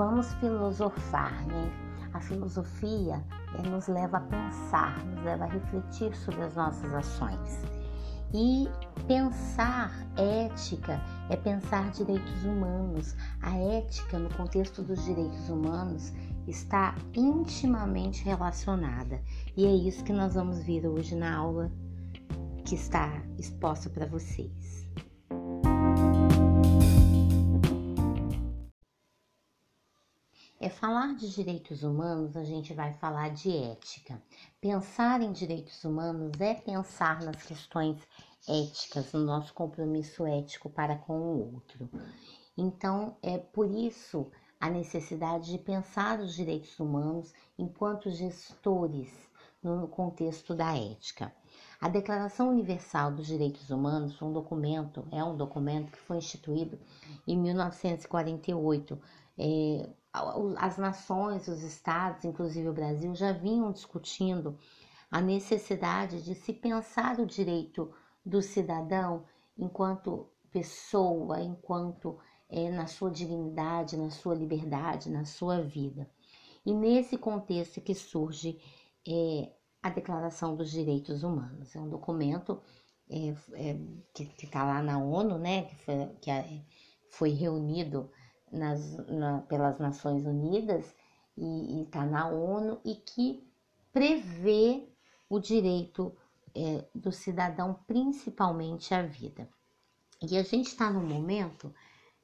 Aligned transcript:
vamos 0.00 0.32
filosofar, 0.36 1.46
né? 1.46 1.70
A 2.14 2.20
filosofia 2.20 3.22
nos 3.70 3.86
leva 3.86 4.16
a 4.16 4.20
pensar, 4.20 4.98
nos 5.04 5.22
leva 5.22 5.44
a 5.44 5.46
refletir 5.46 6.16
sobre 6.16 6.40
as 6.40 6.54
nossas 6.54 6.90
ações. 6.94 7.60
E 8.32 8.66
pensar 9.06 9.92
ética 10.16 10.98
é 11.28 11.36
pensar 11.36 11.90
direitos 11.90 12.44
humanos. 12.44 13.14
A 13.42 13.54
ética, 13.58 14.18
no 14.18 14.34
contexto 14.34 14.82
dos 14.82 15.04
direitos 15.04 15.50
humanos, 15.50 16.14
está 16.48 16.94
intimamente 17.14 18.24
relacionada. 18.24 19.20
E 19.54 19.66
é 19.66 19.70
isso 19.70 20.02
que 20.02 20.14
nós 20.14 20.34
vamos 20.34 20.62
ver 20.64 20.86
hoje 20.86 21.14
na 21.14 21.36
aula 21.36 21.70
que 22.64 22.74
está 22.74 23.22
exposta 23.38 23.90
para 23.90 24.06
vocês. 24.06 24.88
Falar 30.80 31.14
de 31.14 31.28
direitos 31.28 31.82
humanos, 31.82 32.38
a 32.38 32.42
gente 32.42 32.72
vai 32.72 32.94
falar 32.94 33.28
de 33.28 33.54
ética. 33.54 34.20
Pensar 34.62 35.20
em 35.20 35.30
direitos 35.30 35.84
humanos 35.84 36.40
é 36.40 36.54
pensar 36.54 37.22
nas 37.22 37.42
questões 37.42 38.00
éticas, 38.48 39.12
no 39.12 39.20
nosso 39.20 39.52
compromisso 39.52 40.26
ético 40.26 40.70
para 40.70 40.96
com 40.96 41.18
o 41.20 41.54
outro. 41.54 41.86
Então, 42.56 43.14
é 43.22 43.36
por 43.36 43.70
isso 43.70 44.30
a 44.58 44.70
necessidade 44.70 45.52
de 45.52 45.58
pensar 45.58 46.18
os 46.18 46.34
direitos 46.34 46.80
humanos 46.80 47.34
enquanto 47.58 48.10
gestores 48.10 49.12
no 49.62 49.86
contexto 49.86 50.54
da 50.54 50.74
ética. 50.74 51.30
A 51.78 51.90
Declaração 51.90 52.48
Universal 52.48 53.12
dos 53.12 53.26
Direitos 53.26 53.68
Humanos, 53.68 54.20
um 54.22 54.32
documento, 54.32 55.06
é 55.12 55.22
um 55.22 55.36
documento 55.36 55.92
que 55.92 55.98
foi 55.98 56.16
instituído 56.16 56.78
em 57.26 57.38
1948. 57.38 58.98
É, 59.38 59.88
as 60.56 60.76
nações, 60.76 61.46
os 61.48 61.62
estados, 61.62 62.24
inclusive 62.24 62.68
o 62.68 62.72
Brasil, 62.72 63.14
já 63.14 63.32
vinham 63.32 63.72
discutindo 63.72 64.58
a 65.10 65.20
necessidade 65.20 66.22
de 66.22 66.34
se 66.34 66.52
pensar 66.52 67.18
o 67.20 67.26
direito 67.26 67.92
do 68.24 68.42
cidadão 68.42 69.24
enquanto 69.56 70.28
pessoa, 70.50 71.40
enquanto 71.40 72.18
é, 72.48 72.70
na 72.70 72.86
sua 72.86 73.10
dignidade, 73.10 73.96
na 73.96 74.10
sua 74.10 74.34
liberdade, 74.34 75.10
na 75.10 75.24
sua 75.24 75.62
vida. 75.62 76.10
E 76.66 76.74
nesse 76.74 77.16
contexto 77.16 77.80
que 77.80 77.94
surge 77.94 78.60
é, 79.06 79.52
a 79.82 79.88
Declaração 79.88 80.54
dos 80.54 80.70
Direitos 80.70 81.22
Humanos. 81.22 81.74
É 81.74 81.80
um 81.80 81.88
documento 81.88 82.60
é, 83.08 83.34
é, 83.54 83.78
que 84.14 84.44
está 84.44 84.64
lá 84.64 84.82
na 84.82 84.98
ONU, 84.98 85.38
né, 85.38 85.62
que 85.64 85.76
foi, 85.76 86.06
que 86.20 86.30
é, 86.30 86.62
foi 87.10 87.30
reunido 87.30 88.10
nas, 88.50 88.96
na, 89.08 89.40
pelas 89.42 89.78
Nações 89.78 90.24
Unidas 90.24 90.94
e 91.36 91.82
está 91.82 92.04
na 92.04 92.28
ONU 92.28 92.80
e 92.84 92.94
que 92.94 93.46
prevê 93.92 94.88
o 95.28 95.38
direito 95.38 96.14
é, 96.54 96.84
do 96.94 97.12
cidadão, 97.12 97.78
principalmente 97.86 98.92
à 98.92 99.02
vida. 99.02 99.48
E 100.20 100.36
a 100.36 100.42
gente 100.42 100.66
está 100.66 100.90
num 100.90 101.06
momento 101.06 101.74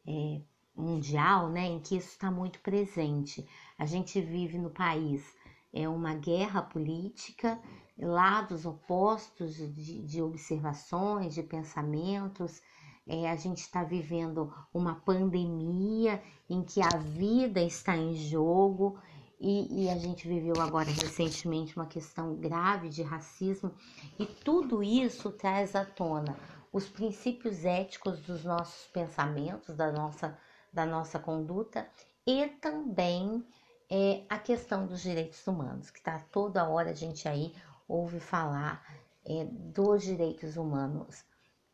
é, 0.06 0.40
mundial, 0.74 1.48
né, 1.48 1.66
em 1.66 1.80
que 1.80 1.96
isso 1.96 2.08
está 2.08 2.30
muito 2.30 2.60
presente. 2.60 3.48
A 3.78 3.86
gente 3.86 4.20
vive 4.20 4.58
no 4.58 4.70
país 4.70 5.34
é 5.72 5.86
uma 5.86 6.14
guerra 6.14 6.62
política, 6.62 7.60
lados 7.98 8.64
opostos 8.64 9.56
de, 9.56 10.02
de 10.02 10.22
observações, 10.22 11.34
de 11.34 11.42
pensamentos. 11.42 12.62
É, 13.06 13.30
a 13.30 13.36
gente 13.36 13.58
está 13.58 13.84
vivendo 13.84 14.52
uma 14.74 14.96
pandemia 14.96 16.20
em 16.50 16.62
que 16.62 16.82
a 16.82 16.96
vida 16.98 17.60
está 17.60 17.96
em 17.96 18.14
jogo 18.14 18.98
e, 19.38 19.84
e, 19.84 19.90
a 19.90 19.96
gente 19.96 20.26
viveu 20.26 20.54
agora 20.60 20.90
recentemente 20.90 21.76
uma 21.76 21.86
questão 21.86 22.34
grave 22.34 22.88
de 22.88 23.02
racismo 23.02 23.72
e 24.18 24.26
tudo 24.26 24.82
isso 24.82 25.30
traz 25.30 25.76
à 25.76 25.84
tona 25.84 26.36
os 26.72 26.88
princípios 26.88 27.64
éticos 27.64 28.18
dos 28.20 28.44
nossos 28.44 28.86
pensamentos, 28.88 29.76
da 29.76 29.92
nossa, 29.92 30.36
da 30.72 30.84
nossa 30.84 31.18
conduta 31.18 31.86
e 32.26 32.48
também 32.60 33.46
é, 33.88 34.24
a 34.28 34.38
questão 34.38 34.86
dos 34.86 35.02
direitos 35.02 35.46
humanos, 35.46 35.90
que 35.90 35.98
está 35.98 36.18
toda 36.32 36.68
hora 36.68 36.90
a 36.90 36.94
gente 36.94 37.28
aí 37.28 37.54
ouve 37.86 38.18
falar 38.18 38.82
é, 39.24 39.44
dos 39.44 40.02
direitos 40.02 40.56
humanos, 40.56 41.24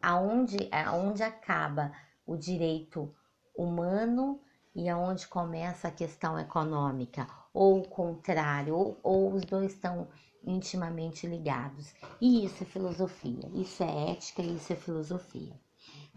aonde, 0.03 0.69
aonde 0.71 1.23
acaba 1.23 1.93
o 2.27 2.37
direito 2.37 3.15
humano 3.57 4.41
e 4.75 4.89
aonde 4.89 5.27
começa 5.29 5.89
a 5.89 5.93
questão 5.93 6.39
econômica, 6.39 7.27
ou 7.53 7.81
o 7.81 7.89
contrário, 7.89 8.75
ou, 8.75 8.99
ou 9.03 9.33
os 9.33 9.45
dois 9.45 9.73
estão 9.73 10.09
intimamente 10.45 11.27
ligados. 11.27 11.95
E 12.21 12.45
isso 12.45 12.63
é 12.63 12.67
filosofia, 12.67 13.49
isso 13.55 13.83
é 13.83 14.11
ética, 14.11 14.43
isso 14.43 14.73
é 14.73 14.77
filosofia. 14.77 15.59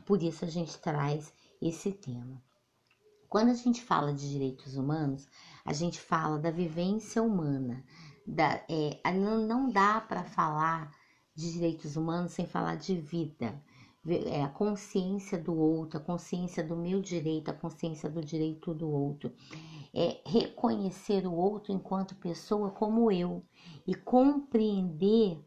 Por 0.06 0.22
isso 0.24 0.45
a 0.45 0.47
gente 0.47 0.78
traz 0.79 1.34
esse 1.62 1.91
tema. 1.91 2.41
Quando 3.28 3.50
a 3.50 3.53
gente 3.53 3.81
fala 3.81 4.13
de 4.13 4.29
direitos 4.29 4.78
humanos, 4.78 5.28
a 5.66 5.74
gente 5.74 6.00
fala 6.00 6.40
da 6.40 6.51
vivência 6.51 7.22
humana. 7.22 7.84
Da, 8.25 8.63
é, 8.69 9.00
não 9.13 9.69
dá 9.69 10.00
para 10.00 10.24
falar 10.24 10.91
de 11.35 11.51
direitos 11.51 11.95
humanos 11.95 12.31
sem 12.31 12.47
falar 12.47 12.75
de 12.75 12.95
vida. 12.95 13.62
É, 14.07 14.43
a 14.43 14.49
consciência 14.49 15.38
do 15.38 15.57
outro, 15.57 15.97
a 15.97 16.01
consciência 16.01 16.63
do 16.63 16.75
meu 16.75 17.01
direito, 17.01 17.49
a 17.49 17.53
consciência 17.53 18.07
do 18.09 18.21
direito 18.21 18.73
do 18.73 18.88
outro. 18.88 19.33
É 19.93 20.21
reconhecer 20.25 21.25
o 21.25 21.33
outro 21.33 21.73
enquanto 21.73 22.15
pessoa 22.15 22.69
como 22.69 23.11
eu 23.11 23.44
e 23.88 23.95
compreender 23.95 25.44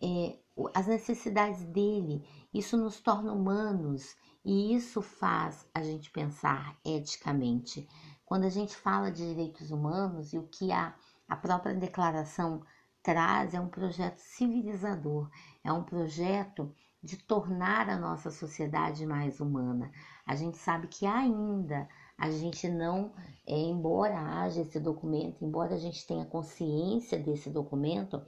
é, 0.00 0.38
as 0.74 0.86
necessidades 0.86 1.64
dele. 1.64 2.24
Isso 2.54 2.76
nos 2.76 3.00
torna 3.00 3.32
humanos 3.32 4.16
e 4.44 4.74
isso 4.74 5.02
faz 5.02 5.68
a 5.74 5.82
gente 5.82 6.10
pensar 6.10 6.78
eticamente. 6.84 7.86
Quando 8.24 8.44
a 8.44 8.50
gente 8.50 8.74
fala 8.74 9.10
de 9.10 9.26
direitos 9.26 9.70
humanos 9.70 10.32
e 10.32 10.38
o 10.38 10.46
que 10.46 10.72
a, 10.72 10.94
a 11.28 11.36
própria 11.36 11.74
declaração 11.74 12.62
traz 13.02 13.54
é 13.54 13.60
um 13.60 13.68
projeto 13.68 14.18
civilizador, 14.18 15.30
é 15.62 15.72
um 15.72 15.82
projeto 15.82 16.74
de 17.02 17.16
tornar 17.16 17.88
a 17.88 17.98
nossa 17.98 18.30
sociedade 18.30 19.06
mais 19.06 19.40
humana. 19.40 19.90
A 20.26 20.34
gente 20.34 20.58
sabe 20.58 20.88
que 20.88 21.06
ainda 21.06 21.88
a 22.16 22.30
gente 22.30 22.68
não, 22.68 23.12
é, 23.46 23.56
embora 23.56 24.18
haja 24.18 24.62
esse 24.62 24.80
documento, 24.80 25.44
embora 25.44 25.74
a 25.74 25.78
gente 25.78 26.04
tenha 26.06 26.24
consciência 26.24 27.18
desse 27.18 27.48
documento, 27.48 28.20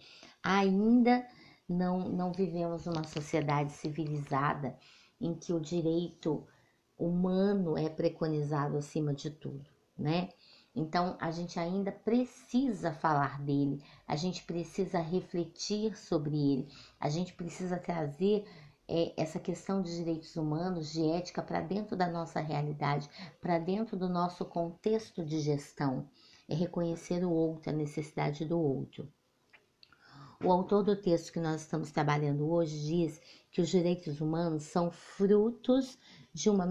ainda 0.43 1.27
não, 1.69 2.09
não 2.09 2.33
vivemos 2.33 2.87
uma 2.87 3.05
sociedade 3.05 3.73
civilizada 3.73 4.79
em 5.21 5.35
que 5.35 5.53
o 5.53 5.61
direito 5.61 6.47
humano 6.97 7.77
é 7.77 7.89
preconizado 7.89 8.77
acima 8.77 9.13
de 9.13 9.31
tudo, 9.31 9.69
né? 9.99 10.29
Então 10.75 11.17
a 11.21 11.31
gente 11.31 11.59
ainda 11.59 11.91
precisa 11.91 12.93
falar 12.93 13.41
dele, 13.43 13.83
a 14.07 14.15
gente 14.15 14.45
precisa 14.45 15.01
refletir 15.01 15.97
sobre 15.97 16.37
ele, 16.37 16.69
a 16.99 17.09
gente 17.09 17.35
precisa 17.35 17.77
trazer 17.77 18.45
é, 18.89 19.13
essa 19.17 19.39
questão 19.39 19.83
de 19.83 19.95
direitos 19.95 20.35
humanos, 20.37 20.93
de 20.93 21.09
ética, 21.11 21.43
para 21.43 21.61
dentro 21.61 21.97
da 21.97 22.09
nossa 22.09 22.41
realidade, 22.41 23.09
para 23.41 23.59
dentro 23.59 23.97
do 23.97 24.09
nosso 24.09 24.45
contexto 24.45 25.25
de 25.25 25.41
gestão. 25.41 26.09
É 26.49 26.55
reconhecer 26.55 27.25
o 27.25 27.31
outro, 27.31 27.71
a 27.71 27.73
necessidade 27.73 28.45
do 28.45 28.59
outro. 28.61 29.09
O 30.43 30.51
autor 30.51 30.83
do 30.83 30.97
texto 30.97 31.33
que 31.33 31.39
nós 31.39 31.61
estamos 31.61 31.93
trabalhando 31.93 32.51
hoje 32.51 32.81
diz 32.81 33.21
que 33.53 33.61
os 33.61 33.69
direitos 33.69 34.21
humanos 34.21 34.65
são 34.65 34.91
frutos 34.91 35.99
de 36.33 36.49
uma 36.49 36.67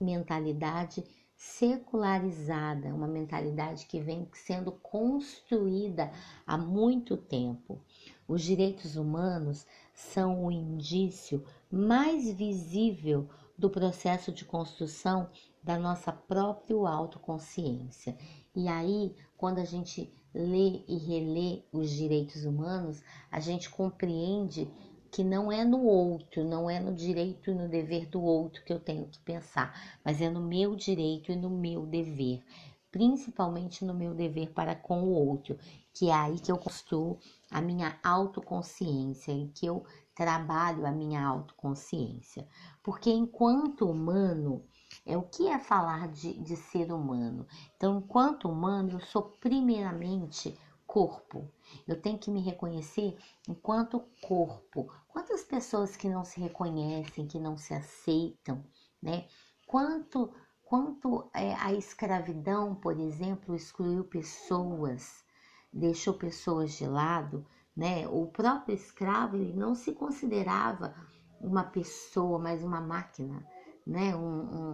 mentalidade 0.00 1.02
secularizada, 1.44 2.94
uma 2.94 3.06
mentalidade 3.06 3.86
que 3.86 4.00
vem 4.00 4.26
sendo 4.32 4.72
construída 4.72 6.10
há 6.46 6.56
muito 6.56 7.18
tempo. 7.18 7.80
Os 8.26 8.42
direitos 8.42 8.96
humanos 8.96 9.66
são 9.92 10.46
o 10.46 10.50
indício 10.50 11.44
mais 11.70 12.32
visível 12.32 13.28
do 13.58 13.68
processo 13.68 14.32
de 14.32 14.44
construção 14.44 15.28
da 15.62 15.78
nossa 15.78 16.10
própria 16.10 16.76
autoconsciência. 16.88 18.16
E 18.54 18.66
aí, 18.66 19.14
quando 19.36 19.58
a 19.58 19.64
gente 19.64 20.12
lê 20.34 20.82
e 20.88 20.96
relê 20.96 21.62
os 21.70 21.90
direitos 21.90 22.44
humanos, 22.46 23.02
a 23.30 23.38
gente 23.38 23.68
compreende 23.68 24.68
que 25.14 25.22
não 25.22 25.52
é 25.52 25.64
no 25.64 25.84
outro, 25.84 26.42
não 26.42 26.68
é 26.68 26.80
no 26.80 26.92
direito 26.92 27.48
e 27.48 27.54
no 27.54 27.68
dever 27.68 28.08
do 28.08 28.20
outro 28.20 28.64
que 28.64 28.72
eu 28.72 28.80
tenho 28.80 29.06
que 29.06 29.20
pensar, 29.20 29.72
mas 30.04 30.20
é 30.20 30.28
no 30.28 30.40
meu 30.40 30.74
direito 30.74 31.30
e 31.30 31.36
no 31.36 31.48
meu 31.48 31.86
dever, 31.86 32.42
principalmente 32.90 33.84
no 33.84 33.94
meu 33.94 34.12
dever 34.12 34.50
para 34.50 34.74
com 34.74 35.04
o 35.04 35.12
outro, 35.12 35.56
que 35.92 36.10
é 36.10 36.12
aí 36.12 36.40
que 36.40 36.50
eu 36.50 36.58
construo 36.58 37.16
a 37.48 37.60
minha 37.60 37.96
autoconsciência 38.02 39.30
e 39.30 39.46
que 39.50 39.64
eu 39.64 39.84
trabalho 40.16 40.84
a 40.84 40.90
minha 40.90 41.24
autoconsciência. 41.24 42.48
Porque 42.82 43.08
enquanto 43.08 43.88
humano, 43.88 44.64
é 45.06 45.16
o 45.16 45.22
que 45.22 45.46
é 45.46 45.60
falar 45.60 46.08
de, 46.08 46.32
de 46.40 46.56
ser 46.56 46.92
humano? 46.92 47.46
Então, 47.76 47.98
enquanto 47.98 48.48
humano, 48.48 48.90
eu 48.90 49.00
sou 49.00 49.22
primeiramente 49.40 50.58
corpo. 50.94 51.50
Eu 51.88 52.00
tenho 52.00 52.16
que 52.16 52.30
me 52.30 52.40
reconhecer 52.40 53.18
enquanto 53.48 54.04
corpo. 54.22 54.88
Quantas 55.08 55.42
pessoas 55.42 55.96
que 55.96 56.08
não 56.08 56.24
se 56.24 56.38
reconhecem, 56.38 57.26
que 57.26 57.40
não 57.40 57.58
se 57.58 57.74
aceitam, 57.74 58.64
né? 59.02 59.26
Quanto, 59.66 60.32
quanto 60.62 61.28
é, 61.34 61.52
a 61.54 61.72
escravidão, 61.72 62.76
por 62.76 62.96
exemplo, 63.00 63.56
excluiu 63.56 64.04
pessoas, 64.04 65.24
deixou 65.72 66.14
pessoas 66.14 66.74
de 66.74 66.86
lado, 66.86 67.44
né? 67.76 68.06
O 68.06 68.28
próprio 68.28 68.76
escravo 68.76 69.34
ele 69.34 69.52
não 69.52 69.74
se 69.74 69.94
considerava 69.94 70.94
uma 71.40 71.64
pessoa, 71.64 72.38
mas 72.38 72.62
uma 72.62 72.80
máquina, 72.80 73.44
né? 73.84 74.14
um, 74.14 74.20
um, 74.20 74.72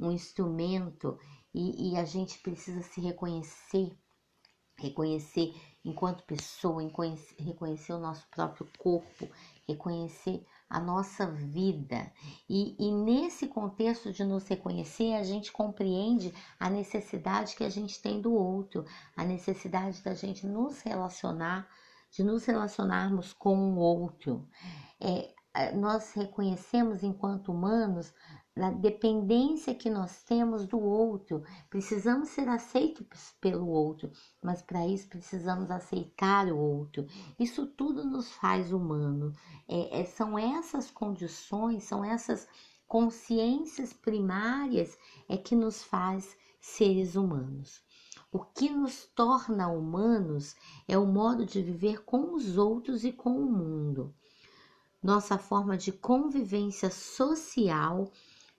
um, 0.00 0.06
um 0.06 0.10
instrumento, 0.10 1.18
e, 1.52 1.92
e 1.92 1.96
a 1.98 2.06
gente 2.06 2.38
precisa 2.38 2.80
se 2.80 3.02
reconhecer 3.02 3.94
reconhecer 4.76 5.54
enquanto 5.84 6.24
pessoa, 6.24 6.82
reconhecer 7.38 7.92
o 7.92 7.98
nosso 7.98 8.26
próprio 8.30 8.68
corpo, 8.78 9.28
reconhecer 9.66 10.46
a 10.68 10.80
nossa 10.80 11.26
vida. 11.26 12.10
E, 12.48 12.74
e, 12.78 12.90
nesse 12.90 13.46
contexto 13.46 14.12
de 14.12 14.24
nos 14.24 14.48
reconhecer, 14.48 15.14
a 15.14 15.22
gente 15.22 15.52
compreende 15.52 16.32
a 16.58 16.70
necessidade 16.70 17.54
que 17.54 17.64
a 17.64 17.68
gente 17.68 18.00
tem 18.00 18.20
do 18.20 18.32
outro, 18.32 18.84
a 19.14 19.24
necessidade 19.24 20.02
da 20.02 20.14
gente 20.14 20.46
nos 20.46 20.80
relacionar, 20.80 21.68
de 22.10 22.24
nos 22.24 22.44
relacionarmos 22.44 23.32
com 23.32 23.74
o 23.74 23.76
outro. 23.76 24.48
É, 24.98 25.34
nós 25.74 26.14
reconhecemos 26.14 27.02
enquanto 27.02 27.52
humanos 27.52 28.14
na 28.54 28.70
dependência 28.70 29.74
que 29.74 29.88
nós 29.88 30.22
temos 30.22 30.66
do 30.66 30.78
outro. 30.78 31.42
Precisamos 31.70 32.28
ser 32.28 32.48
aceitos 32.48 33.34
pelo 33.40 33.66
outro, 33.66 34.12
mas 34.42 34.60
para 34.62 34.86
isso 34.86 35.08
precisamos 35.08 35.70
aceitar 35.70 36.46
o 36.48 36.58
outro. 36.58 37.06
Isso 37.38 37.66
tudo 37.66 38.04
nos 38.04 38.30
faz 38.32 38.72
humano. 38.72 39.32
É, 39.66 40.00
é, 40.00 40.04
são 40.04 40.38
essas 40.38 40.90
condições, 40.90 41.84
são 41.84 42.04
essas 42.04 42.46
consciências 42.86 43.92
primárias 43.94 44.98
é 45.26 45.38
que 45.38 45.56
nos 45.56 45.82
faz 45.82 46.36
seres 46.60 47.16
humanos. 47.16 47.82
O 48.30 48.38
que 48.38 48.68
nos 48.68 49.06
torna 49.14 49.68
humanos 49.68 50.54
é 50.86 50.98
o 50.98 51.06
modo 51.06 51.46
de 51.46 51.62
viver 51.62 52.04
com 52.04 52.34
os 52.34 52.58
outros 52.58 53.04
e 53.04 53.12
com 53.12 53.30
o 53.30 53.50
mundo. 53.50 54.14
Nossa 55.02 55.36
forma 55.38 55.76
de 55.76 55.90
convivência 55.90 56.90
social 56.90 58.10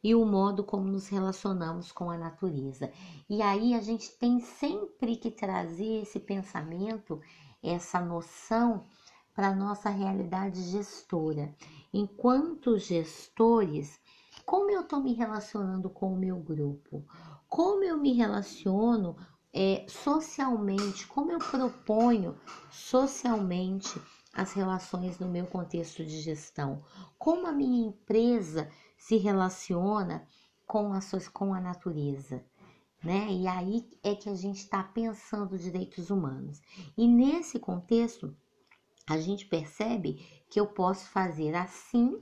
e 0.03 0.13
o 0.13 0.25
modo 0.25 0.63
como 0.63 0.85
nos 0.85 1.07
relacionamos 1.07 1.91
com 1.91 2.11
a 2.11 2.17
natureza. 2.17 2.91
E 3.29 3.41
aí 3.41 3.73
a 3.73 3.81
gente 3.81 4.11
tem 4.17 4.39
sempre 4.39 5.15
que 5.15 5.31
trazer 5.31 6.01
esse 6.01 6.19
pensamento, 6.19 7.21
essa 7.63 8.01
noção 8.01 8.85
para 9.33 9.47
a 9.47 9.55
nossa 9.55 9.89
realidade 9.89 10.61
gestora. 10.63 11.55
Enquanto 11.93 12.77
gestores, 12.77 13.99
como 14.45 14.69
eu 14.69 14.81
estou 14.81 15.01
me 15.01 15.13
relacionando 15.13 15.89
com 15.89 16.13
o 16.13 16.17
meu 16.17 16.37
grupo? 16.37 17.05
Como 17.47 17.83
eu 17.83 17.97
me 17.97 18.13
relaciono 18.13 19.15
é, 19.53 19.85
socialmente? 19.87 21.07
Como 21.07 21.31
eu 21.31 21.39
proponho 21.39 22.35
socialmente 22.69 24.01
as 24.33 24.51
relações 24.53 25.17
no 25.17 25.29
meu 25.29 25.45
contexto 25.45 26.03
de 26.03 26.19
gestão? 26.19 26.83
Como 27.17 27.47
a 27.47 27.51
minha 27.51 27.87
empresa 27.87 28.69
se 29.03 29.17
relaciona 29.17 30.25
com 30.65 30.93
a, 30.93 30.99
com 31.33 31.53
a 31.53 31.59
natureza. 31.59 32.41
Né? 33.03 33.27
E 33.33 33.47
aí 33.47 33.85
é 34.01 34.15
que 34.15 34.29
a 34.29 34.33
gente 34.33 34.59
está 34.59 34.81
pensando 34.81 35.57
direitos 35.57 36.09
humanos. 36.09 36.61
E 36.97 37.05
nesse 37.05 37.59
contexto, 37.59 38.33
a 39.05 39.17
gente 39.17 39.45
percebe 39.45 40.25
que 40.49 40.57
eu 40.57 40.67
posso 40.67 41.05
fazer 41.09 41.53
assim 41.53 42.17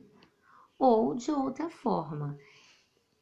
ou 0.79 1.13
de 1.13 1.29
outra 1.29 1.69
forma. 1.69 2.35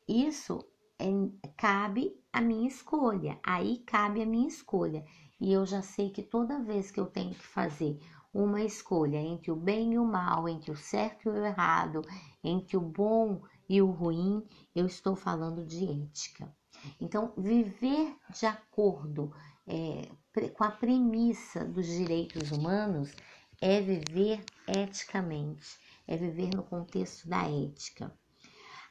Isso 0.07 0.65
é, 0.97 1.09
cabe 1.57 2.17
a 2.31 2.39
minha 2.39 2.65
escolha. 2.65 3.37
Aí 3.43 3.79
cabe 3.79 4.21
a 4.21 4.25
minha 4.25 4.47
escolha. 4.47 5.03
E 5.37 5.51
eu 5.51 5.65
já 5.65 5.81
sei 5.81 6.11
que 6.11 6.23
toda 6.23 6.63
vez 6.63 6.91
que 6.91 6.99
eu 6.99 7.07
tenho 7.07 7.35
que 7.35 7.45
fazer 7.45 7.99
uma 8.33 8.63
escolha 8.63 9.17
entre 9.17 9.51
o 9.51 9.55
bem 9.55 9.93
e 9.93 9.99
o 9.99 10.05
mal, 10.05 10.47
entre 10.47 10.71
o 10.71 10.77
certo 10.77 11.27
e 11.27 11.29
o 11.29 11.45
errado, 11.45 12.01
entre 12.43 12.77
o 12.77 12.81
bom 12.81 13.41
e 13.67 13.81
o 13.81 13.89
ruim, 13.89 14.45
eu 14.75 14.85
estou 14.85 15.15
falando 15.15 15.65
de 15.65 15.85
ética. 15.85 16.53
Então, 16.99 17.33
viver 17.37 18.15
de 18.33 18.45
acordo 18.45 19.33
é, 19.67 20.09
com 20.53 20.63
a 20.63 20.71
premissa 20.71 21.65
dos 21.65 21.85
direitos 21.85 22.51
humanos 22.51 23.13
é 23.61 23.81
viver 23.81 24.43
eticamente, 24.67 25.77
é 26.07 26.15
viver 26.15 26.55
no 26.55 26.63
contexto 26.63 27.27
da 27.27 27.43
ética. 27.43 28.13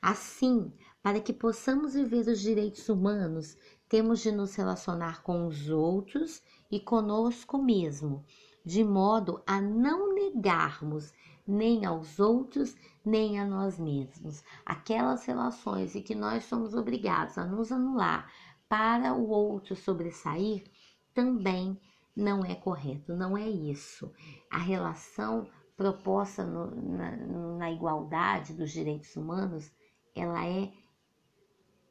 Assim, 0.01 0.73
para 1.03 1.21
que 1.21 1.33
possamos 1.33 1.95
viver 1.95 2.29
os 2.29 2.41
direitos 2.41 2.89
humanos, 2.89 3.57
temos 3.89 4.21
de 4.21 4.31
nos 4.31 4.55
relacionar 4.55 5.23
com 5.23 5.47
os 5.47 5.69
outros 5.71 6.43
e 6.71 6.79
conosco 6.79 7.59
mesmo, 7.59 8.25
de 8.65 8.85
modo 8.85 9.43
a 9.47 9.61
não 9.61 10.15
negarmos 10.15 11.13
nem 11.47 11.87
aos 11.87 12.21
outros, 12.21 12.77
nem 13.05 13.41
a 13.41 13.47
nós 13.47 13.79
mesmos. 13.79 14.45
Aquelas 14.67 15.25
relações 15.25 15.97
em 15.97 16.03
que 16.03 16.15
nós 16.15 16.45
somos 16.45 16.75
obrigados 16.75 17.39
a 17.39 17.47
nos 17.47 17.73
anular 17.73 18.31
para 18.69 19.15
o 19.15 19.31
outro 19.31 19.75
sobressair 19.75 20.65
também 21.15 21.81
não 22.15 22.45
é 22.45 22.55
correto, 22.55 23.15
não 23.15 23.37
é 23.37 23.49
isso. 23.49 24.13
A 24.51 24.59
relação 24.59 25.49
proposta 25.77 26.45
no, 26.45 26.75
na, 26.75 27.17
na 27.57 27.71
igualdade 27.71 28.53
dos 28.53 28.71
direitos 28.73 29.15
humanos, 29.17 29.73
ela 30.15 30.45
é 30.45 30.71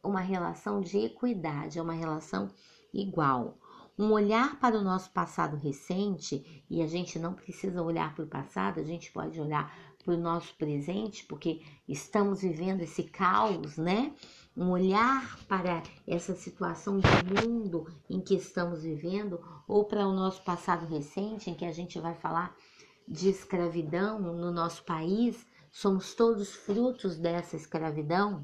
uma 0.03 0.19
relação 0.19 0.81
de 0.81 0.99
equidade, 0.99 1.79
é 1.79 1.81
uma 1.81 1.93
relação 1.93 2.49
igual 2.93 3.57
um 3.97 4.11
olhar 4.11 4.59
para 4.59 4.77
o 4.77 4.83
nosso 4.83 5.09
passado 5.09 5.57
recente, 5.57 6.63
e 6.69 6.81
a 6.81 6.88
gente 6.88 7.17
não 7.17 7.33
precisa 7.33 7.81
olhar 7.81 8.13
para 8.13 8.25
o 8.25 8.27
passado, 8.27 8.79
a 8.79 8.83
gente 8.83 9.11
pode 9.11 9.39
olhar 9.41 9.75
para 10.03 10.13
o 10.13 10.17
nosso 10.17 10.53
presente, 10.55 11.25
porque 11.25 11.61
estamos 11.88 12.41
vivendo 12.41 12.81
esse 12.81 13.03
caos, 13.03 13.75
né? 13.77 14.13
Um 14.55 14.69
olhar 14.69 15.38
para 15.48 15.83
essa 16.07 16.36
situação 16.36 17.00
do 17.00 17.48
mundo 17.48 17.88
em 18.10 18.22
que 18.22 18.36
estamos 18.36 18.83
vivendo, 18.83 19.39
ou 19.67 19.83
para 19.86 20.07
o 20.07 20.13
nosso 20.13 20.43
passado 20.43 20.86
recente, 20.86 21.50
em 21.50 21.55
que 21.55 21.65
a 21.65 21.72
gente 21.72 22.00
vai 22.00 22.15
falar 22.15 22.55
de 23.07 23.29
escravidão 23.29 24.19
no 24.19 24.51
nosso 24.51 24.83
país, 24.83 25.45
somos 25.72 26.13
todos 26.13 26.53
frutos 26.53 27.17
dessa 27.17 27.55
escravidão. 27.55 28.43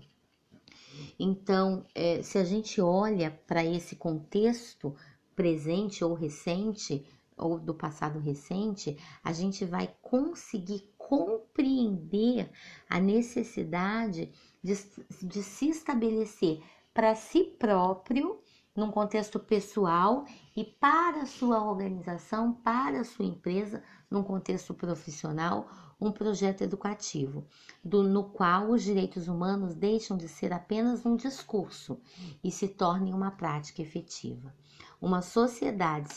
Então, 1.20 1.86
é, 1.96 2.22
se 2.22 2.38
a 2.38 2.44
gente 2.44 2.80
olha 2.80 3.32
para 3.48 3.66
esse 3.66 3.96
contexto, 3.96 4.96
presente 5.36 6.04
ou 6.04 6.14
recente, 6.14 7.06
ou 7.38 7.60
do 7.60 7.74
passado 7.74 8.20
recente, 8.20 8.98
a 9.24 9.34
gente 9.34 9.66
vai 9.66 9.94
conseguir 10.02 10.94
compreender 10.98 12.50
a 12.90 13.00
necessidade 13.00 14.32
de, 14.62 14.74
de 15.22 15.44
se 15.44 15.70
estabelecer 15.70 16.62
para 16.94 17.16
si 17.16 17.44
próprio, 17.44 18.40
num 18.76 18.90
contexto 18.90 19.40
pessoal, 19.40 20.26
e 20.56 20.64
para 20.64 21.22
a 21.22 21.26
sua 21.26 21.64
organização, 21.64 22.54
para 22.54 23.02
a 23.02 23.04
sua 23.04 23.26
empresa, 23.26 23.84
num 24.10 24.24
contexto 24.24 24.74
profissional, 24.74 25.70
um 26.00 26.12
projeto 26.12 26.62
educativo, 26.62 27.46
do, 27.84 28.04
no 28.04 28.26
qual 28.26 28.72
os 28.72 28.84
direitos 28.84 29.28
humanos 29.28 29.76
deixam 29.76 30.18
de 30.18 30.28
ser 30.28 30.52
apenas 30.52 31.06
um 31.06 31.16
discurso 31.16 32.00
e 32.44 32.52
se 32.52 32.68
tornem 32.68 33.14
uma 33.14 33.32
prática 33.32 33.82
efetiva. 33.82 34.54
Uma 35.02 35.22
sociedade 35.22 36.10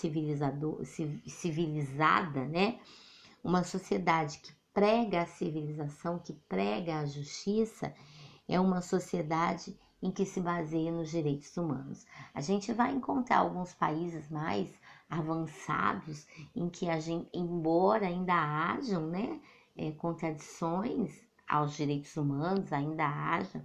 civilizada, 1.26 2.44
né? 2.46 2.78
Uma 3.42 3.62
sociedade 3.64 4.38
que 4.38 4.52
prega 4.72 5.22
a 5.22 5.26
civilização, 5.26 6.18
que 6.18 6.32
prega 6.32 6.98
a 6.98 7.06
justiça, 7.06 7.94
é 8.48 8.60
uma 8.60 8.80
sociedade 8.80 9.76
em 10.02 10.10
que 10.10 10.24
se 10.24 10.40
baseia 10.40 10.92
nos 10.92 11.10
direitos 11.10 11.56
humanos. 11.56 12.06
A 12.34 12.40
gente 12.40 12.72
vai 12.72 12.92
encontrar 12.92 13.38
alguns 13.38 13.72
países 13.74 14.28
mais 14.30 14.72
avançados 15.08 16.26
em 16.54 16.68
que 16.68 16.86
gente, 17.00 17.28
embora 17.32 18.06
ainda 18.06 18.34
hajam, 18.34 19.06
né, 19.06 19.40
é, 19.76 19.92
contradições 19.92 21.24
aos 21.48 21.76
direitos 21.76 22.16
humanos, 22.16 22.72
ainda 22.72 23.06
haja 23.06 23.64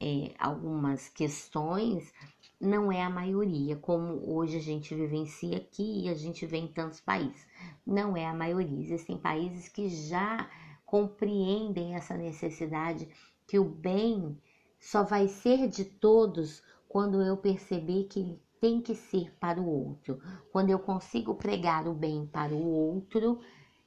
é, 0.00 0.34
algumas 0.38 1.08
questões 1.08 2.12
não 2.60 2.90
é 2.90 3.02
a 3.02 3.10
maioria, 3.10 3.76
como 3.76 4.34
hoje 4.34 4.56
a 4.56 4.60
gente 4.60 4.94
vivencia 4.94 5.58
aqui 5.58 6.04
e 6.04 6.08
a 6.08 6.14
gente 6.14 6.46
vê 6.46 6.58
em 6.58 6.68
tantos 6.68 7.00
países. 7.00 7.46
Não 7.86 8.16
é 8.16 8.26
a 8.26 8.34
maioria. 8.34 8.80
Existem 8.80 9.18
países 9.18 9.68
que 9.68 9.88
já 9.88 10.48
compreendem 10.84 11.94
essa 11.94 12.16
necessidade 12.16 13.08
que 13.46 13.58
o 13.58 13.64
bem 13.64 14.38
só 14.86 15.02
vai 15.02 15.26
ser 15.26 15.68
de 15.68 15.84
todos 15.84 16.62
quando 16.88 17.20
eu 17.20 17.36
perceber 17.36 18.04
que 18.04 18.40
tem 18.60 18.80
que 18.80 18.94
ser 18.94 19.34
para 19.40 19.60
o 19.60 19.68
outro. 19.68 20.22
Quando 20.52 20.70
eu 20.70 20.78
consigo 20.78 21.34
pregar 21.34 21.88
o 21.88 21.92
bem 21.92 22.24
para 22.24 22.54
o 22.54 22.64
outro, 22.64 23.40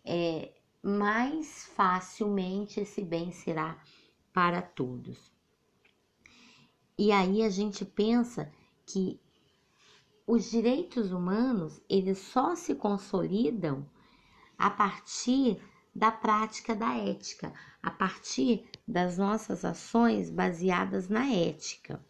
é, 0.04 0.54
mais 0.84 1.64
facilmente 1.74 2.82
esse 2.82 3.02
bem 3.02 3.32
será 3.32 3.82
para 4.34 4.62
todos. 4.62 5.32
E 6.98 7.14
aí 7.14 7.44
a 7.44 7.50
gente 7.50 7.86
pensa 7.86 8.52
que 8.86 9.22
os 10.28 10.52
direitos 10.52 11.14
humanos, 11.14 11.82
eles 11.90 12.18
só 12.18 12.56
se 12.56 12.76
consolidam 12.76 13.90
a 14.58 14.70
partir 14.70 15.62
da 16.00 16.14
prática 16.14 16.74
da 16.74 16.98
ética, 16.98 17.52
a 17.84 17.92
partir 17.92 18.70
das 18.88 19.18
nossas 19.18 19.66
ações 19.66 20.30
baseadas 20.30 21.10
na 21.10 21.30
ética. 21.30 22.02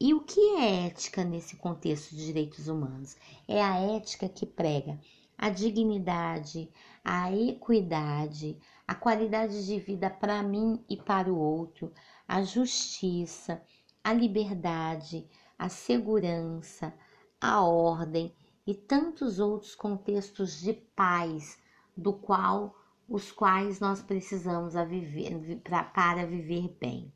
E 0.00 0.14
o 0.14 0.22
que 0.22 0.40
é 0.56 0.86
ética 0.86 1.22
nesse 1.24 1.56
contexto 1.56 2.16
de 2.16 2.24
direitos 2.24 2.66
humanos? 2.66 3.14
É 3.46 3.62
a 3.62 3.78
ética 3.78 4.26
que 4.26 4.46
prega 4.46 4.98
a 5.36 5.50
dignidade, 5.50 6.70
a 7.04 7.30
equidade, 7.30 8.58
a 8.86 8.94
qualidade 8.94 9.66
de 9.66 9.78
vida 9.78 10.08
para 10.08 10.42
mim 10.42 10.82
e 10.88 10.96
para 10.96 11.30
o 11.30 11.38
outro, 11.38 11.92
a 12.26 12.42
justiça, 12.42 13.62
a 14.02 14.14
liberdade, 14.14 15.28
a 15.58 15.68
segurança, 15.68 16.94
a 17.38 17.62
ordem 17.62 18.34
e 18.68 18.74
tantos 18.74 19.38
outros 19.38 19.74
contextos 19.74 20.60
de 20.60 20.74
paz 20.74 21.58
do 21.96 22.12
qual 22.12 22.76
os 23.08 23.32
quais 23.32 23.80
nós 23.80 24.02
precisamos 24.02 24.74
viver, 24.74 25.58
pra, 25.64 25.84
para 25.84 26.26
viver 26.26 26.76
bem. 26.78 27.10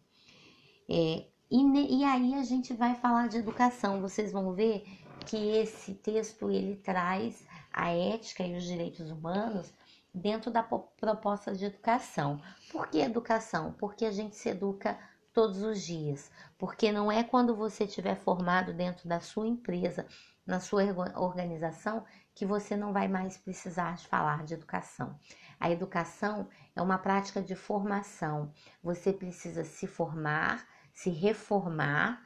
É, 0.88 1.26
e, 1.50 1.98
e 1.98 2.04
aí 2.04 2.32
a 2.36 2.42
gente 2.42 2.72
vai 2.72 2.94
falar 2.94 3.28
de 3.28 3.36
educação. 3.36 4.00
Vocês 4.00 4.32
vão 4.32 4.54
ver 4.54 4.82
que 5.26 5.36
esse 5.36 5.92
texto 5.92 6.50
ele 6.50 6.76
traz 6.76 7.46
a 7.70 7.90
ética 7.90 8.42
e 8.44 8.56
os 8.56 8.64
direitos 8.64 9.10
humanos 9.10 9.74
dentro 10.14 10.50
da 10.50 10.62
proposta 10.62 11.54
de 11.54 11.66
educação. 11.66 12.40
Por 12.70 12.88
que 12.88 12.96
educação? 12.96 13.74
Porque 13.78 14.06
a 14.06 14.10
gente 14.10 14.36
se 14.36 14.48
educa 14.48 14.98
todos 15.34 15.60
os 15.60 15.82
dias. 15.82 16.30
Porque 16.56 16.90
não 16.90 17.12
é 17.12 17.22
quando 17.22 17.54
você 17.54 17.84
estiver 17.84 18.16
formado 18.16 18.72
dentro 18.72 19.06
da 19.06 19.20
sua 19.20 19.46
empresa, 19.46 20.06
na 20.46 20.60
sua 20.60 20.84
organização, 21.18 22.04
que 22.34 22.44
você 22.44 22.76
não 22.76 22.92
vai 22.92 23.08
mais 23.08 23.36
precisar 23.36 23.96
de 23.96 24.06
falar 24.06 24.44
de 24.44 24.54
educação. 24.54 25.18
A 25.60 25.70
educação 25.70 26.48
é 26.74 26.82
uma 26.82 26.98
prática 26.98 27.40
de 27.40 27.54
formação. 27.54 28.52
Você 28.82 29.12
precisa 29.12 29.64
se 29.64 29.86
formar 29.86 30.66
se 30.92 31.10
reformar 31.10 32.22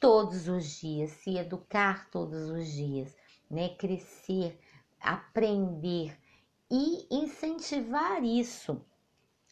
todos 0.00 0.48
os 0.48 0.78
dias, 0.78 1.10
se 1.10 1.36
educar 1.36 2.08
todos 2.10 2.48
os 2.50 2.66
dias, 2.66 3.14
né? 3.50 3.70
Crescer, 3.70 4.58
aprender 5.00 6.16
e 6.70 7.06
incentivar 7.10 8.22
isso 8.22 8.84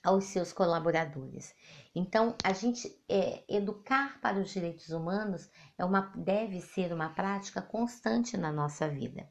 aos 0.05 0.25
seus 0.25 0.53
colaboradores. 0.53 1.55
Então, 1.95 2.37
a 2.45 2.53
gente 2.53 2.95
é, 3.09 3.43
educar 3.49 4.21
para 4.21 4.39
os 4.39 4.51
direitos 4.51 4.91
humanos 4.91 5.51
é 5.79 5.85
uma, 5.85 6.13
deve 6.15 6.61
ser 6.61 6.93
uma 6.93 7.09
prática 7.09 7.63
constante 7.63 8.37
na 8.37 8.53
nossa 8.53 8.89
vida. 8.89 9.27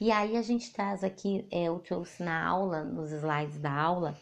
E 0.00 0.12
aí 0.12 0.36
a 0.36 0.42
gente 0.42 0.72
traz 0.72 1.02
aqui, 1.02 1.48
é, 1.50 1.64
eu 1.64 1.80
trouxe 1.80 2.22
na 2.22 2.46
aula, 2.46 2.84
nos 2.84 3.10
slides 3.10 3.58
da 3.58 3.72
aula, 3.72 4.16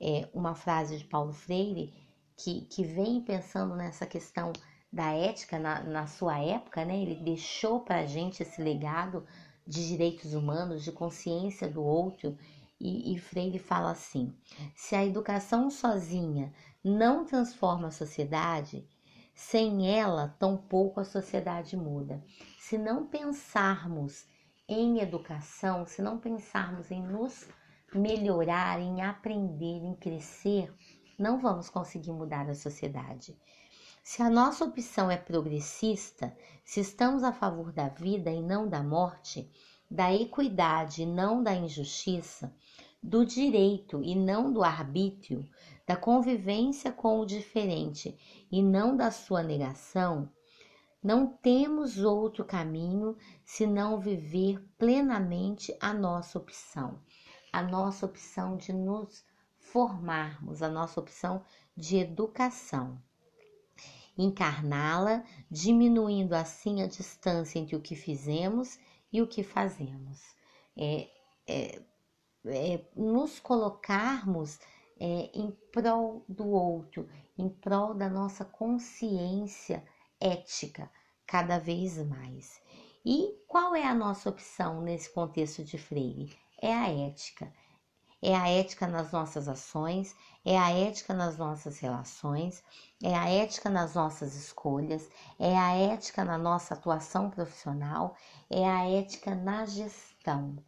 é, 0.00 0.26
uma 0.32 0.54
frase 0.54 0.96
de 0.96 1.04
Paulo 1.04 1.34
Freire 1.34 1.92
que, 2.36 2.62
que 2.62 2.84
vem 2.84 3.20
pensando 3.20 3.76
nessa 3.76 4.06
questão 4.06 4.52
da 4.90 5.12
ética 5.12 5.58
na, 5.58 5.82
na 5.82 6.06
sua 6.06 6.38
época, 6.38 6.84
né? 6.84 6.98
Ele 6.98 7.16
deixou 7.16 7.80
para 7.80 7.96
a 7.96 8.06
gente 8.06 8.42
esse 8.42 8.62
legado 8.62 9.26
de 9.66 9.86
direitos 9.86 10.32
humanos, 10.32 10.82
de 10.82 10.90
consciência 10.90 11.68
do 11.68 11.82
outro. 11.82 12.38
E, 12.80 13.14
e 13.14 13.18
Freire 13.18 13.58
fala 13.58 13.90
assim: 13.90 14.32
se 14.74 14.94
a 14.94 15.04
educação 15.04 15.68
sozinha 15.70 16.52
não 16.82 17.24
transforma 17.24 17.88
a 17.88 17.92
sociedade, 17.92 18.86
sem 19.34 19.90
ela, 19.90 20.34
tampouco 20.38 21.00
a 21.00 21.04
sociedade 21.04 21.76
muda. 21.76 22.22
Se 22.58 22.78
não 22.78 23.06
pensarmos 23.06 24.26
em 24.68 25.00
educação, 25.00 25.86
se 25.86 26.02
não 26.02 26.18
pensarmos 26.18 26.90
em 26.90 27.02
nos 27.02 27.48
melhorar, 27.94 28.80
em 28.80 29.00
aprender, 29.02 29.84
em 29.84 29.94
crescer, 29.94 30.72
não 31.18 31.38
vamos 31.40 31.70
conseguir 31.70 32.12
mudar 32.12 32.48
a 32.48 32.54
sociedade. 32.54 33.36
Se 34.02 34.22
a 34.22 34.30
nossa 34.30 34.64
opção 34.64 35.10
é 35.10 35.16
progressista, 35.16 36.36
se 36.64 36.80
estamos 36.80 37.22
a 37.22 37.32
favor 37.32 37.72
da 37.72 37.88
vida 37.88 38.30
e 38.30 38.40
não 38.40 38.68
da 38.68 38.82
morte, 38.82 39.50
da 39.90 40.12
equidade 40.12 41.02
e 41.02 41.06
não 41.06 41.42
da 41.42 41.54
injustiça, 41.54 42.54
do 43.02 43.24
direito 43.24 44.02
e 44.02 44.14
não 44.14 44.52
do 44.52 44.62
arbítrio, 44.62 45.48
da 45.86 45.96
convivência 45.96 46.92
com 46.92 47.20
o 47.20 47.26
diferente 47.26 48.16
e 48.50 48.62
não 48.62 48.96
da 48.96 49.10
sua 49.10 49.42
negação, 49.42 50.30
não 51.02 51.26
temos 51.26 51.98
outro 51.98 52.44
caminho 52.44 53.16
senão 53.44 54.00
viver 54.00 54.60
plenamente 54.76 55.74
a 55.80 55.94
nossa 55.94 56.38
opção, 56.38 57.00
a 57.52 57.62
nossa 57.62 58.04
opção 58.04 58.56
de 58.56 58.72
nos 58.72 59.24
formarmos 59.56 60.62
a 60.62 60.68
nossa 60.68 60.98
opção 60.98 61.44
de 61.76 61.98
educação. 61.98 63.00
Encarná-la, 64.16 65.22
diminuindo 65.48 66.34
assim 66.34 66.82
a 66.82 66.88
distância 66.88 67.58
entre 67.60 67.76
o 67.76 67.80
que 67.80 67.94
fizemos 67.94 68.78
e 69.12 69.22
o 69.22 69.28
que 69.28 69.44
fazemos. 69.44 70.20
É, 70.76 71.08
é, 71.46 71.80
é 72.50 72.84
nos 72.96 73.38
colocarmos 73.40 74.58
é, 75.00 75.30
em 75.34 75.50
prol 75.72 76.24
do 76.28 76.48
outro, 76.48 77.08
em 77.36 77.48
prol 77.48 77.94
da 77.94 78.08
nossa 78.08 78.44
consciência 78.44 79.84
ética 80.20 80.90
cada 81.26 81.58
vez 81.58 81.98
mais. 82.06 82.60
E 83.04 83.34
qual 83.46 83.74
é 83.74 83.84
a 83.84 83.94
nossa 83.94 84.28
opção 84.28 84.80
nesse 84.82 85.10
contexto 85.10 85.62
de 85.64 85.78
Freire? 85.78 86.36
É 86.60 86.74
a 86.74 86.90
ética 86.90 87.52
é 88.20 88.34
a 88.34 88.48
ética 88.48 88.86
nas 88.88 89.12
nossas 89.12 89.48
ações, 89.48 90.14
é 90.44 90.58
a 90.58 90.70
ética 90.72 91.14
nas 91.14 91.38
nossas 91.38 91.78
relações, 91.78 92.64
é 93.02 93.14
a 93.14 93.30
ética 93.30 93.70
nas 93.70 93.94
nossas 93.94 94.34
escolhas, 94.34 95.08
é 95.38 95.56
a 95.56 95.76
ética 95.76 96.24
na 96.24 96.36
nossa 96.36 96.74
atuação 96.74 97.30
profissional, 97.30 98.16
é 98.50 98.68
a 98.68 98.90
ética 98.90 99.36
na 99.36 99.64
gestão. 99.66 100.58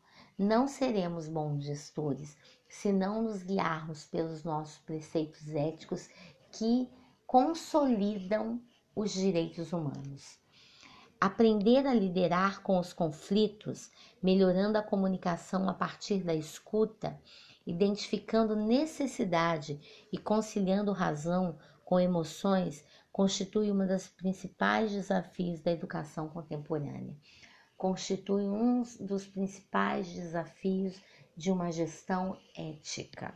Não 0.42 0.66
seremos 0.66 1.28
bons 1.28 1.64
gestores 1.64 2.34
se 2.66 2.90
não 2.90 3.22
nos 3.22 3.42
guiarmos 3.42 4.06
pelos 4.06 4.42
nossos 4.42 4.78
preceitos 4.78 5.46
éticos 5.54 6.08
que 6.50 6.88
consolidam 7.26 8.58
os 8.96 9.12
direitos 9.12 9.70
humanos. 9.70 10.38
Aprender 11.20 11.86
a 11.86 11.92
liderar 11.92 12.62
com 12.62 12.78
os 12.78 12.94
conflitos, 12.94 13.90
melhorando 14.22 14.78
a 14.78 14.82
comunicação 14.82 15.68
a 15.68 15.74
partir 15.74 16.22
da 16.22 16.34
escuta, 16.34 17.20
identificando 17.66 18.56
necessidade 18.56 19.78
e 20.10 20.16
conciliando 20.16 20.90
razão 20.90 21.58
com 21.84 22.00
emoções, 22.00 22.82
constitui 23.12 23.70
um 23.70 23.86
dos 23.86 24.08
principais 24.08 24.90
desafios 24.90 25.60
da 25.60 25.70
educação 25.70 26.30
contemporânea. 26.30 27.14
Constitui 27.80 28.42
um 28.42 28.82
dos 29.00 29.26
principais 29.26 30.06
desafios 30.06 31.00
de 31.34 31.50
uma 31.50 31.72
gestão 31.72 32.38
ética. 32.54 33.34